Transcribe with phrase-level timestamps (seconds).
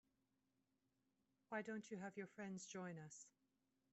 [1.49, 3.27] Why don't you have your friends join us?